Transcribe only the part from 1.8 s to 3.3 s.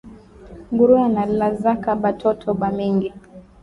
ba toto ba mingi